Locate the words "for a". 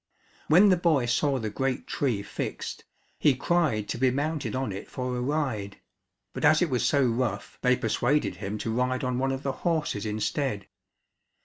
4.89-5.21